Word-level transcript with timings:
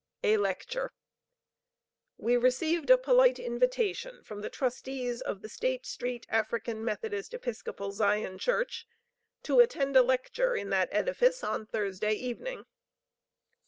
A 0.23 0.35
LECTURE. 0.37 0.91
We 2.17 2.35
received 2.35 2.89
a 2.89 2.97
polite 2.97 3.37
invitation 3.37 4.23
from 4.23 4.41
the 4.41 4.49
trustees 4.49 5.21
of 5.21 5.43
the 5.43 5.47
State 5.47 5.85
street 5.85 6.25
African 6.27 6.83
Methodist 6.83 7.35
Episcopal 7.35 7.91
Zion 7.91 8.39
Church 8.39 8.87
to 9.43 9.59
attend 9.59 9.95
a 9.95 10.01
lecture 10.01 10.55
in 10.55 10.71
that 10.71 10.89
edifice 10.91 11.43
on 11.43 11.67
Thursday 11.67 12.13
evening. 12.13 12.65